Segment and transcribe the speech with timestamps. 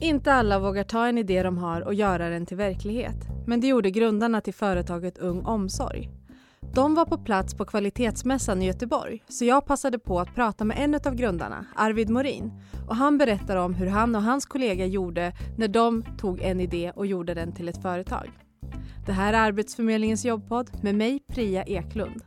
[0.00, 3.16] Inte alla vågar ta en idé de har och göra den till verklighet.
[3.46, 6.10] Men det gjorde grundarna till företaget Ung Omsorg.
[6.74, 10.78] De var på plats på kvalitetsmässan i Göteborg så jag passade på att prata med
[10.78, 12.52] en av grundarna, Arvid Morin.
[12.88, 16.92] Och han berättar om hur han och hans kollega gjorde när de tog en idé
[16.96, 18.30] och gjorde den till ett företag.
[19.06, 22.22] Det här är Arbetsförmedlingens jobbpodd med mig, Priya Eklund.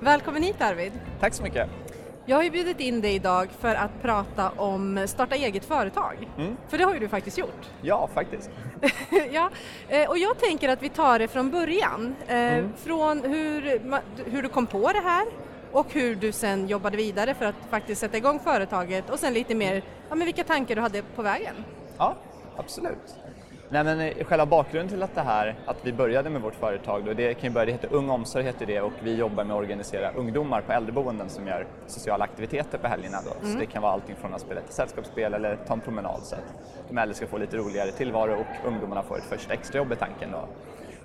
[0.00, 0.92] Välkommen hit Arvid!
[1.20, 1.85] Tack så mycket!
[2.28, 6.28] Jag har ju bjudit in dig idag för att prata om starta eget företag.
[6.38, 6.56] Mm.
[6.68, 7.70] För det har ju du faktiskt gjort.
[7.82, 8.50] Ja, faktiskt.
[9.32, 9.50] ja,
[9.88, 12.16] eh, och jag tänker att vi tar det från början.
[12.26, 12.72] Eh, mm.
[12.76, 13.80] Från hur,
[14.30, 15.26] hur du kom på det här
[15.72, 19.54] och hur du sen jobbade vidare för att faktiskt sätta igång företaget och sen lite
[19.54, 21.54] mer, ja men vilka tankar du hade på vägen.
[21.98, 22.14] Ja,
[22.56, 23.16] absolut.
[23.68, 27.04] Nej men eh, själva bakgrunden till att det här, att vi började med vårt företag,
[27.04, 29.56] då, det kan ju börja, det heter Ung Omsorg heter det och vi jobbar med
[29.56, 33.40] att organisera ungdomar på äldreboenden som gör sociala aktiviteter på helgerna då.
[33.40, 33.52] Mm.
[33.52, 36.34] Så det kan vara allting från att spela ett sällskapsspel eller ta en promenad så
[36.34, 36.54] att
[36.88, 40.30] de äldre ska få lite roligare tillvaro och ungdomarna får ett första extrajobb i tanken
[40.32, 40.48] då.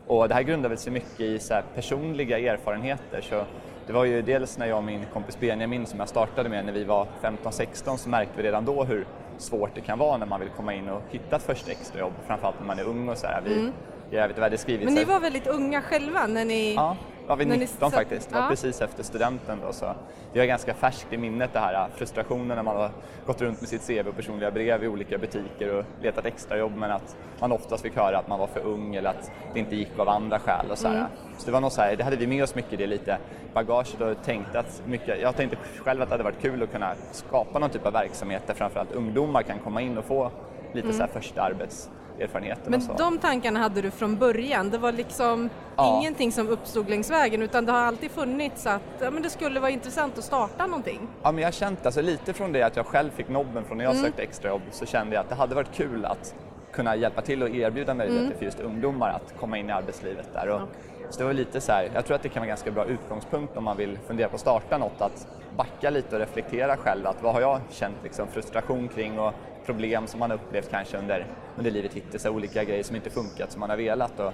[0.08, 3.22] Och det här grundar sig mycket i så personliga erfarenheter.
[3.22, 3.44] Så
[3.88, 6.74] det var ju dels när jag och min kompis Benjamin som jag startade med när
[6.74, 9.06] vi var 15-16 så märkte vi redan då hur
[9.38, 12.60] svårt det kan vara när man vill komma in och hitta ett första extrajobb, framförallt
[12.60, 13.42] när man är ung och så här.
[13.46, 13.74] Vi, mm.
[14.10, 14.86] Jag vet vad det skrivit.
[14.86, 16.74] Men ni var väldigt unga själva när ni...
[16.74, 16.98] Ja,
[17.32, 17.92] var vi 19 ni...
[17.92, 18.30] faktiskt.
[18.30, 18.50] Det var ja.
[18.50, 19.94] precis efter studenten då så
[20.34, 22.92] det är ganska färskt i minnet det här äh, frustrationen när man har
[23.26, 26.92] gått runt med sitt CV och personliga brev i olika butiker och letat extrajobb men
[26.92, 30.00] att man oftast fick höra att man var för ung eller att det inte gick
[30.00, 31.04] av andra skäl och så mm.
[31.38, 33.18] Så det var nog så här, det hade vi med oss mycket det lite
[33.54, 36.96] bagaget och tänkte att mycket, jag tänkte själv att det hade varit kul att kunna
[37.12, 40.32] skapa någon typ av verksamhet där framförallt ungdomar kan komma in och få
[40.74, 40.98] lite mm.
[40.98, 42.72] så första arbets erfarenheten.
[42.72, 44.70] Men de tankarna hade du från början?
[44.70, 46.00] Det var liksom ja.
[46.00, 49.60] ingenting som uppstod längs vägen utan det har alltid funnits att ja, men det skulle
[49.60, 51.08] vara intressant att starta någonting?
[51.24, 53.78] Ja, men jag har känt alltså, lite från det att jag själv fick nobben från
[53.78, 54.06] när jag mm.
[54.06, 56.36] sökte extrajobb så kände jag att det hade varit kul att
[56.72, 58.38] kunna hjälpa till och erbjuda möjligheter mm.
[58.38, 60.50] för just ungdomar att komma in i arbetslivet där.
[60.50, 60.92] Och, okay.
[61.10, 62.86] Så det var lite så här, jag tror att det kan vara en ganska bra
[62.86, 67.08] utgångspunkt om man vill fundera på att starta något, att backa lite och reflektera själv,
[67.08, 69.34] att vad har jag känt liksom frustration kring och
[69.66, 71.26] problem som man upplevt kanske under,
[71.58, 74.20] under livet hittills, olika grejer som inte funkat som man har velat.
[74.20, 74.34] Och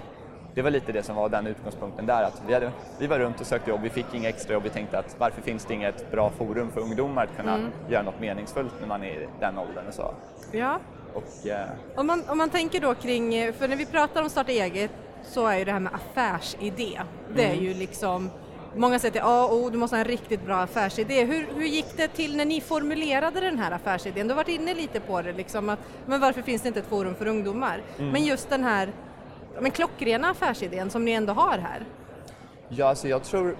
[0.54, 3.40] det var lite det som var den utgångspunkten där, att vi, hade, vi var runt
[3.40, 6.10] och sökte jobb, vi fick inga extra jobb, vi tänkte att varför finns det inget
[6.10, 7.70] bra forum för ungdomar att kunna mm.
[7.88, 10.14] göra något meningsfullt när man är i den åldern och så.
[10.52, 10.80] Ja.
[11.14, 14.52] Och, eh, om, man, om man tänker då kring, för när vi pratar om starta
[14.52, 14.90] eget
[15.22, 17.00] så är ju det här med affärsidé,
[17.34, 17.64] det är mm.
[17.64, 18.30] ju liksom
[18.76, 21.24] Många säger att ja, oh, du måste ha en riktigt bra affärsidé.
[21.24, 24.28] Hur, hur gick det till när ni formulerade den här affärsidén?
[24.28, 26.88] Du har varit inne lite på det, liksom, att, men varför finns det inte ett
[26.88, 27.82] forum för ungdomar?
[27.98, 28.10] Mm.
[28.10, 28.92] Men just den här
[29.60, 31.84] men klockrena affärsidén som ni ändå har här.
[32.68, 33.56] Ja, alltså jag tror,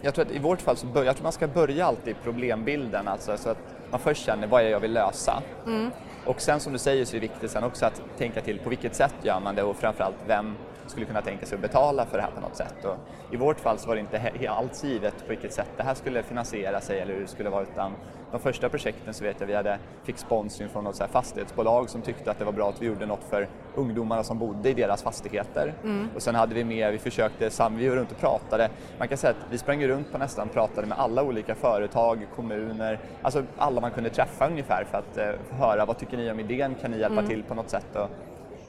[0.00, 2.16] jag tror att i vårt fall så bör, jag tror man ska börja alltid i
[2.24, 3.58] problembilden, alltså så att
[3.90, 5.42] man först känner vad är jag vill lösa?
[5.66, 5.90] Mm.
[6.24, 8.70] Och sen som du säger så är det viktigt sen också att tänka till på
[8.70, 10.56] vilket sätt gör man det och framförallt vem
[10.90, 12.84] skulle kunna tänka sig att betala för det här på något sätt.
[12.84, 12.96] Och
[13.30, 16.22] I vårt fall så var det inte alls givet på vilket sätt det här skulle
[16.22, 17.92] finansiera sig eller hur det skulle vara utan
[18.30, 22.02] de första projekten så vet jag vi hade, fick sponsring från något så fastighetsbolag som
[22.02, 25.02] tyckte att det var bra att vi gjorde något för ungdomarna som bodde i deras
[25.02, 25.74] fastigheter.
[25.84, 26.08] Mm.
[26.14, 29.30] Och sen hade vi med, vi försökte, vi var runt och pratade, man kan säga
[29.30, 33.90] att vi sprang runt på nästan pratade med alla olika företag, kommuner, alltså alla man
[33.90, 37.18] kunde träffa ungefär för att eh, höra vad tycker ni om idén, kan ni hjälpa
[37.18, 37.28] mm.
[37.28, 37.96] till på något sätt?
[37.96, 38.08] Och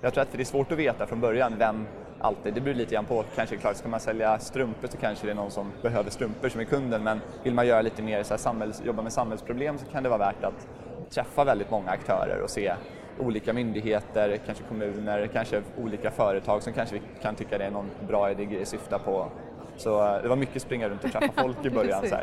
[0.01, 1.87] jag tror att det är svårt att veta från början vem
[2.21, 2.53] alltid.
[2.53, 5.35] Det beror lite grann på, kanske klart, ska man sälja strumpor så kanske det är
[5.35, 8.37] någon som behöver strumpor som är kunden men vill man göra lite mer så här,
[8.37, 10.67] samhälls, jobba med samhällsproblem så kan det vara värt att
[11.09, 12.73] träffa väldigt många aktörer och se
[13.19, 17.89] olika myndigheter, kanske kommuner, kanske olika företag som kanske vi kan tycka det är någon
[18.07, 19.31] bra idé att syfta på.
[19.77, 22.09] Så det var mycket springa runt och träffa folk i början.
[22.09, 22.15] så.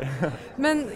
[0.55, 0.89] Men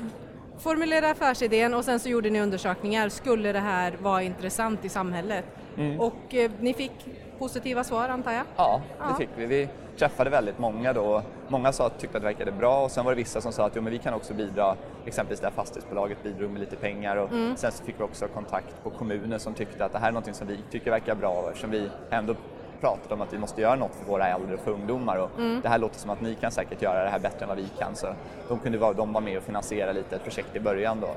[0.63, 3.09] formulera affärsidén och sen så gjorde ni undersökningar.
[3.09, 5.45] Skulle det här vara intressant i samhället?
[5.77, 5.99] Mm.
[5.99, 6.91] Och eh, ni fick
[7.39, 8.43] positiva svar antar jag?
[8.55, 9.15] Ja, det ja.
[9.15, 9.45] fick vi.
[9.45, 11.23] Vi träffade väldigt många då.
[11.47, 13.65] Många sa att tyckte att det verkade bra och sen var det vissa som sa
[13.65, 14.75] att jo, men vi kan också bidra,
[15.05, 17.57] exempelvis det här fastighetsbolaget bidrog med lite pengar och mm.
[17.57, 20.35] sen så fick vi också kontakt på kommunen som tyckte att det här är något
[20.35, 22.35] som vi tycker verkar bra eftersom vi ändå
[22.83, 25.61] pratat om att vi måste göra något för våra äldre och för ungdomar och mm.
[25.61, 27.67] det här låter som att ni kan säkert göra det här bättre än vad vi
[27.79, 28.07] kan så
[28.49, 31.09] de kunde vara, de var med och finansiera lite ett projekt i början då.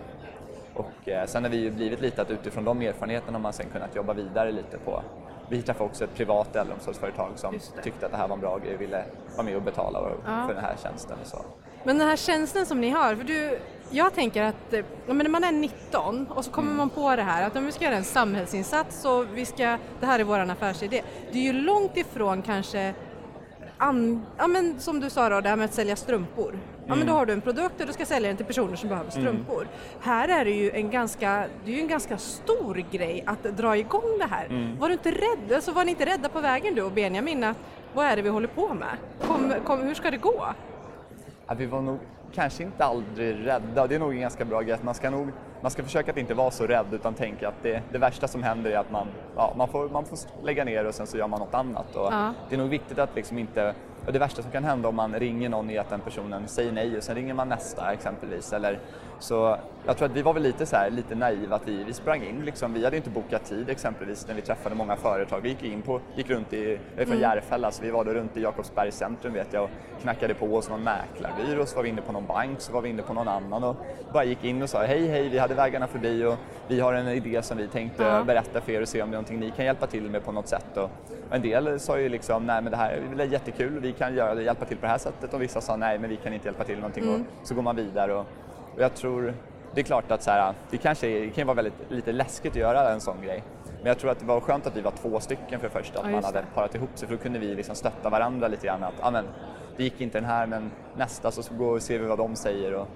[0.74, 3.66] Och eh, sen har vi ju blivit lite att utifrån de erfarenheterna har man sen
[3.72, 5.02] kunnat jobba vidare lite på
[5.48, 8.74] vi träffade också ett privat äldreomsorgsföretag som tyckte att det här var en bra grej
[8.74, 9.04] och ville
[9.36, 10.46] vara med och betala ja.
[10.46, 11.16] för den här tjänsten.
[11.20, 11.44] Och så.
[11.84, 13.58] Men den här tjänsten som ni har, för du,
[13.90, 16.76] jag tänker att ja, men när man är 19 och så kommer mm.
[16.76, 20.06] man på det här att om vi ska göra en samhällsinsats och vi ska, det
[20.06, 21.02] här är vår affärsidé.
[21.32, 22.94] Det är ju långt ifrån kanske
[23.78, 26.58] an, ja, men som du sa då, det här med att sälja strumpor.
[26.88, 27.16] Ja men då Mm.
[27.16, 29.68] har du en produkt och du ska sälja den till personer som behöver strumpor.
[30.00, 33.76] Här är det ju en ganska, det är ju en ganska stor grej att dra
[33.76, 34.46] igång det här.
[34.46, 34.78] Mm.
[34.78, 35.52] Var du inte rädd?
[35.54, 37.56] Alltså, var ni inte rädda på vägen du och Benjamin att
[37.94, 38.96] vad är det vi håller på med?
[39.26, 40.46] Kom, kom, hur ska det gå?
[41.46, 41.98] Ja, vi var nog
[42.34, 43.86] kanske inte aldrig rädda.
[43.86, 44.78] Det är nog en ganska bra grej.
[44.82, 45.28] Man ska, nog,
[45.60, 48.42] man ska försöka att inte vara så rädd utan tänka att det, det värsta som
[48.42, 49.06] händer är att man,
[49.36, 51.96] ja, man, får, man får lägga ner och sen så gör man något annat.
[51.96, 52.32] Och Ja.
[52.48, 53.74] Det är nog viktigt att liksom inte...
[54.06, 56.72] Och det värsta som kan hända om man ringer någon är att den personen säger
[56.72, 58.52] nej och sen ringer man nästa exempelvis.
[58.52, 58.78] Eller,
[59.18, 61.92] så jag tror att vi var väl lite, så här, lite naiva att vi, vi
[61.92, 62.72] sprang in liksom.
[62.72, 65.40] Vi hade inte bokat tid exempelvis när vi träffade många företag.
[65.40, 68.10] Vi gick in på, gick runt i, jag är från Järfälla så vi var då
[68.10, 69.70] runt i Jakobsbergs centrum vet jag och
[70.02, 72.88] knackade på hos någon mäklarbyrå så var vi inne på någon bank så var vi
[72.88, 73.76] inne på någon annan och
[74.12, 76.34] bara gick in och sa hej hej vi hade vägarna förbi och
[76.68, 78.24] vi har en idé som vi tänkte Ja.
[78.24, 80.32] berätta för er och se om det är någonting ni kan hjälpa till med på
[80.32, 80.76] något sätt.
[80.76, 80.90] Och
[81.30, 84.42] en del sa ju liksom nej men det här är jättekul vi kan göra det,
[84.42, 86.64] hjälpa till på det här sättet och vissa sa nej men vi kan inte hjälpa
[86.64, 88.14] till någonting och så går man vidare.
[88.14, 88.26] Och,
[88.76, 89.34] och jag tror,
[89.74, 92.52] det är klart att så här, det kanske är, det kan vara väldigt, lite läskigt
[92.52, 93.42] att göra en sån grej.
[93.78, 96.06] Men jag tror att det var skönt att vi var två stycken för första, att
[96.06, 96.46] Ja, man hade det.
[96.54, 98.84] parat ihop sig för då kunde vi liksom stötta varandra lite grann.
[98.84, 99.24] Att, ah, men,
[99.76, 102.74] det gick inte den här men nästa så går och ser vi vad de säger.
[102.74, 102.88] Och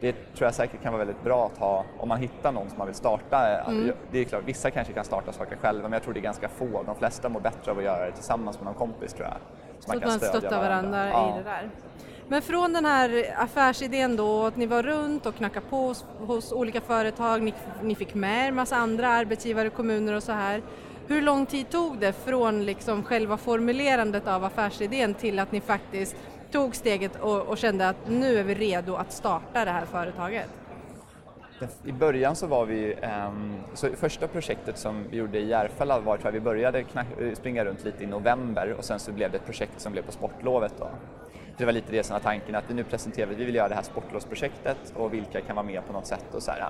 [0.00, 2.78] det tror jag säkert kan vara väldigt bra att ha om man hittar någon som
[2.78, 3.62] man vill starta.
[3.66, 3.92] Mm.
[4.10, 6.48] Det är klart, vissa kanske kan starta saker själva men jag tror det är ganska
[6.48, 6.82] få.
[6.86, 9.36] De flesta mår bättre av att göra det tillsammans med någon kompis tror jag.
[9.78, 11.34] Så att man stöttar varandra Ja.
[11.34, 11.70] i det där.
[12.28, 16.52] Men från den här affärsidén då, att ni var runt och knackade på hos, hos
[16.52, 20.62] olika företag, ni, ni fick med er massa andra arbetsgivare, kommuner och så här.
[21.06, 26.16] Hur lång tid tog det från liksom själva formulerandet av affärsidén till att ni faktiskt
[26.50, 30.50] tog steget och, och kände att nu är vi redo att starta det här företaget?
[31.84, 36.16] I början så var vi, ehm, så första projektet som vi gjorde i Järfälla var
[36.16, 39.36] tror jag vi började eh, springa runt lite i november och sen så blev det
[39.36, 40.88] ett projekt som blev på sportlovet då.
[41.56, 43.74] Det var lite det som var tanken att vi nu presenterar, vi vill göra det
[43.74, 46.68] här sportlovsprojektet och vilka kan vara med på något sätt och så här.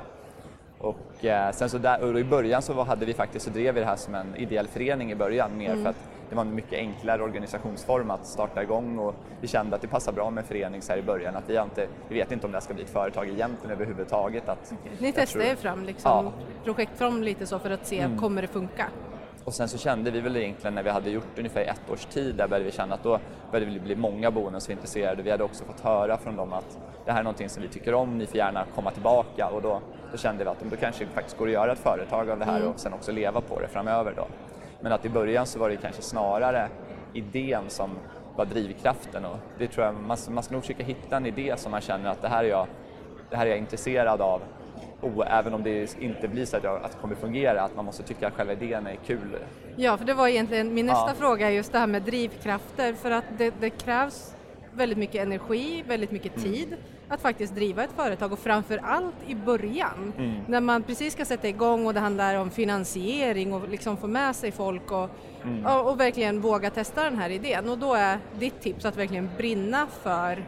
[0.78, 3.80] Och eh, sen så där, och i början så hade vi faktiskt, så drev vi
[3.80, 5.96] det här som en ideell förening i början mer för att
[6.30, 10.12] det var en mycket enklare organisationsform att starta igång och vi kände att det passar
[10.12, 12.52] bra med en förening så här i början att vi, inte, vi vet inte om
[12.52, 14.48] det här ska bli ett företag egentligen överhuvudtaget.
[14.48, 16.20] Att Ni testade er fram liksom, Ja.
[16.20, 16.32] Mm.
[16.64, 18.86] projektform lite så för att se, kommer det funka?
[19.46, 22.34] Och sen så kände vi väl egentligen när vi hade gjort ungefär ett års tid
[22.34, 23.18] där började vi känna att då
[23.50, 25.22] började det bli många boenden som var intresserade.
[25.22, 27.94] Vi hade också fått höra från dem att det här är någonting som vi tycker
[27.94, 29.80] om, ni får gärna komma tillbaka och då,
[30.12, 32.44] då kände vi att då kanske det faktiskt går att göra ett företag av det
[32.44, 34.26] här och sen också leva på det framöver då.
[34.80, 36.68] Men att i början så var det kanske snarare
[37.12, 37.90] idén som
[38.36, 41.70] var drivkraften och det tror jag, man, man ska nog försöka hitta en idé som
[41.70, 42.66] man känner att det här är jag,
[43.30, 44.42] det här är jag intresserad av
[45.00, 47.84] och även om det inte blir så att, jag, att det kommer fungera, att man
[47.84, 49.36] måste tycka att själva idén är kul.
[49.76, 51.14] Ja, för det var egentligen min nästa Ja.
[51.18, 54.34] fråga, just det här med drivkrafter, för att det, det krävs
[54.72, 56.52] väldigt mycket energi, väldigt mycket Mm.
[56.52, 56.76] tid
[57.08, 60.40] att faktiskt driva ett företag och framför allt i början Mm.
[60.46, 64.36] när man precis ska sätta igång och det handlar om finansiering och liksom få med
[64.36, 65.10] sig folk och,
[65.44, 65.66] Mm.
[65.66, 69.30] och, och verkligen våga testa den här idén och då är ditt tips att verkligen
[69.36, 70.44] brinna för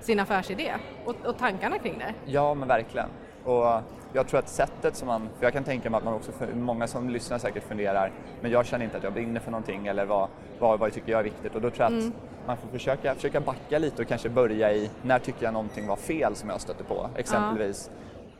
[0.00, 0.72] sin affärsidé
[1.04, 2.14] och, och tankarna kring det.
[2.32, 3.08] Ja, men verkligen.
[3.44, 3.80] Och
[4.12, 6.86] jag tror att sättet som man, för jag kan tänka mig att man också, många
[6.86, 10.28] som lyssnar säkert funderar, men jag känner inte att jag brinner för någonting eller vad,
[10.58, 11.54] vad, vad tycker jag är viktigt.
[11.54, 12.12] Och då tror jag att
[12.46, 15.96] man får försöka, försöka backa lite och kanske börja i, när tycker jag någonting var
[15.96, 17.08] fel som jag stötte på?
[17.16, 17.90] Exempelvis,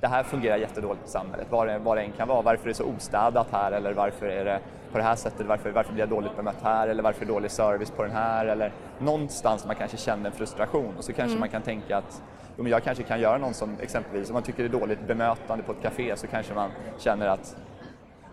[0.01, 2.69] det här fungerar jättedåligt i samhället, vad det, vad det än kan vara, varför är
[2.69, 4.61] det så ostädat här eller varför är det
[4.93, 6.89] på det här sättet, varför, varför blir jag dåligt bemött här?
[6.89, 8.47] Eller varför dålig service på den här?
[8.47, 10.95] Eller någonstans man kanske känner en frustration.
[10.99, 12.23] Och så kanske man kan tänka att
[12.57, 15.07] jo, men jag kanske kan göra någon som exempelvis, om man tycker det är dåligt
[15.07, 17.57] bemötande på ett café så kanske man känner att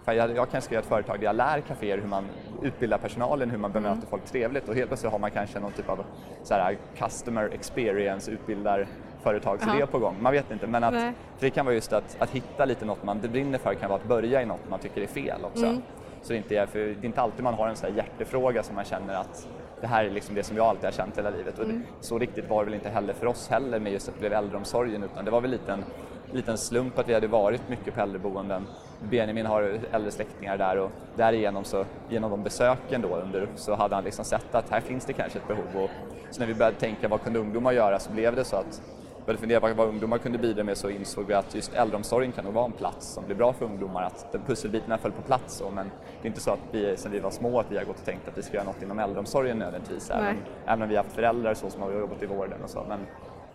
[0.06, 2.26] fan, jag, jag kanske ska göra ett företag där jag lär kaféer hur man
[2.62, 4.70] utbildar personalen, hur man bemöter folk trevligt.
[4.70, 6.06] Och helt plötsligt har man kanske någon typ av
[6.44, 8.88] så här, customer experience utbildar
[9.24, 9.86] företagsidé Ja.
[9.86, 10.16] på gång.
[10.22, 13.20] Man vet inte, men att, det kan vara just att, att hitta lite något man
[13.20, 15.66] brinner för kan vara att börja i något man tycker är fel också.
[15.66, 15.82] Mm.
[16.22, 18.64] Så det inte är, för det är inte alltid man har en sån här hjärtefråga
[18.64, 19.48] som man känner att
[19.82, 21.60] det här är liksom det som jag alltid har känt hela livet.
[21.60, 21.84] Och Mm.
[22.02, 24.34] så riktigt var det väl inte heller för oss heller med just att det blev
[24.34, 25.84] äldreomsorgen utan det var väl lite en
[26.32, 28.68] liten slump att vi hade varit mycket på äldreboenden.
[29.10, 33.96] Benjamin har äldre släktingar där och därigenom så, genom de besöken då under, så hade
[33.96, 35.84] han liksom sett att här finns det kanske ett behov.
[35.84, 35.90] Och
[36.32, 38.82] så när vi började tänka vad kunde ungdomar göra så blev det så att
[39.30, 42.46] började fundera på vad ungdomar kunde bidra med så insåg vi att just äldreomsorgen kan
[42.46, 45.56] nog vara en plats som blir bra för ungdomar, att pusselbitarna föll på plats.
[45.56, 47.86] Så, men det är inte så att vi sen vi var små att vi har
[47.86, 50.96] gått och tänkt att vi ska göra något inom äldreomsorgen nödvändigtvis, även, även om vi
[50.96, 52.86] har haft föräldrar så som har jobbat i vården och så.
[52.88, 53.00] Men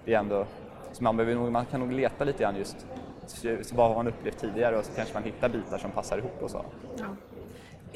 [0.05, 0.47] det är ändå,
[0.93, 2.87] så man, behöver nog, man kan nog leta lite grann just
[3.63, 6.43] så vad har man upplevt tidigare och så kanske man hittar bitar som passar ihop
[6.43, 6.65] och så.
[6.99, 7.05] Ja.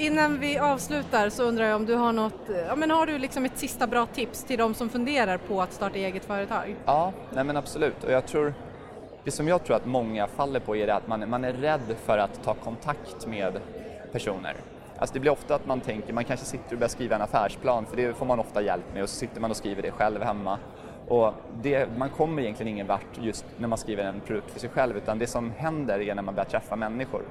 [0.01, 3.45] Innan vi avslutar så undrar jag om du har något, ja men har du liksom
[3.45, 6.77] ett sista bra tips till de som funderar på att starta eget företag?
[6.85, 8.55] Ja, nej men absolut och jag tror
[9.25, 11.97] det som jag tror att många faller på är det att man, man är rädd
[12.05, 13.61] för att ta kontakt med
[14.13, 14.57] personer.
[14.99, 17.87] Alltså det blir ofta att man tänker, man kanske sitter och börjar skriva en affärsplan
[17.87, 20.23] för det får man ofta hjälp med och så sitter man och skriver det själv
[20.23, 20.59] hemma.
[21.09, 24.71] Och det, man kommer egentligen ingen vart just när man skriver en produkt för sig
[24.71, 27.23] själv utan det som händer är när man börjar träffa människor.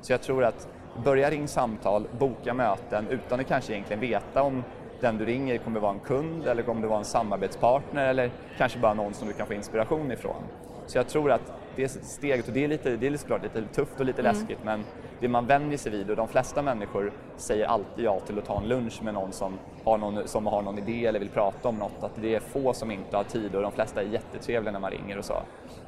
[0.00, 0.68] Så jag tror att
[1.04, 4.64] börja ringa samtal, boka möten utan att kanske egentligen veta om
[5.00, 8.78] den du ringer kommer vara en kund eller kommer det vara en samarbetspartner eller kanske
[8.78, 10.42] bara någon som du kan få inspiration ifrån.
[10.86, 14.00] Så jag tror att det steget, och det är, lite, det är såklart lite tufft
[14.00, 14.32] och lite mm.
[14.32, 14.84] läskigt men
[15.20, 18.60] det man vänjer sig vid och de flesta människor säger alltid ja till att ta
[18.60, 21.76] en lunch med någon som har någon, som har någon idé eller vill prata om
[21.76, 24.80] något, att det är få som inte har tid och de flesta är jättetrevliga när
[24.80, 25.34] man ringer och så.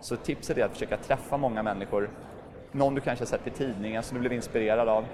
[0.01, 2.11] Så tipset är att försöka träffa många människor,
[2.75, 5.05] någon du kanske har sett i tidningen som du blev inspirerad av,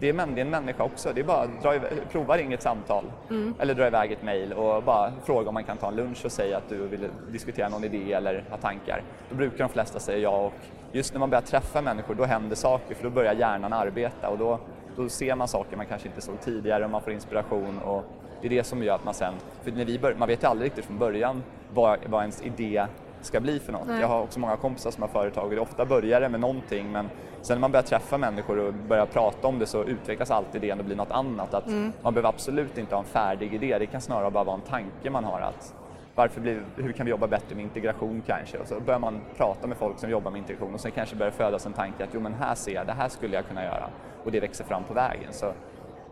[0.00, 1.12] det är, det är en människa också.
[1.14, 1.74] Det är bara att dra,
[2.12, 3.54] prova ringa ett samtal mm.
[3.58, 6.32] eller dra iväg ett mejl och bara fråga om man kan ta en lunch och
[6.32, 9.02] säga att du vill diskutera någon idé eller ha tankar.
[9.30, 10.52] Då brukar de flesta säga ja och
[10.92, 14.38] just när man börjar träffa människor då händer saker för då börjar hjärnan arbeta och
[14.38, 14.58] då,
[14.96, 18.04] då ser man saker man kanske inte såg tidigare och man får inspiration och
[18.40, 20.46] det är det som gör att man sen, för när vi bör, man vet ju
[20.46, 21.42] aldrig riktigt från början
[21.74, 22.86] vad, vad ens idé
[23.24, 23.86] ska bli för något.
[23.86, 24.00] Nej.
[24.00, 26.92] Jag har också många kompisar som har företag och det ofta börjar det med någonting
[26.92, 27.10] men
[27.42, 30.78] sen när man börjar träffa människor och börjar prata om det så utvecklas alltid idén
[30.78, 31.54] och blir något annat.
[31.54, 31.92] Att mm.
[32.02, 35.10] Man behöver absolut inte ha en färdig idé, det kan snarare bara vara en tanke
[35.10, 35.74] man har att
[36.14, 38.58] varför blir, hur kan vi jobba bättre med integration kanske?
[38.58, 41.32] Och så börjar man prata med folk som jobbar med integration och sen kanske börjar
[41.32, 43.90] födas en tanke att jo men här ser jag, det här skulle jag kunna göra
[44.24, 45.32] och det växer fram på vägen.
[45.32, 45.52] Så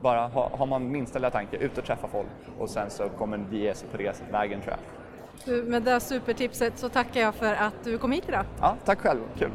[0.00, 2.26] bara ha, har man minsta lilla tanke, ut och träffa folk
[2.59, 5.00] och sen så kommer det ge sig på resvägen tror jag.
[5.47, 8.44] Med det supertipset så tackar jag för att du kom hit idag.
[8.61, 9.50] Ja, tack själv, kul.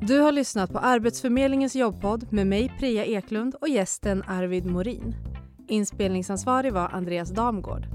[0.00, 5.14] Du har lyssnat på Arbetsförmedlingens jobbpodd med mig Priya Eklund och gästen Arvid Morin.
[5.68, 7.86] Inspelningsansvarig var Andreas Damgård.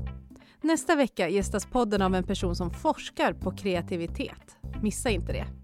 [0.62, 4.58] Nästa vecka gästas podden av en person som forskar på kreativitet.
[4.82, 5.63] Missa inte det.